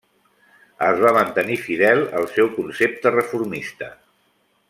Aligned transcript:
Es 0.85 1.01
va 1.03 1.11
mantenir 1.17 1.57
fidel 1.65 2.01
al 2.21 2.27
seu 2.37 2.51
concepte 2.57 3.13
reformista. 3.17 3.93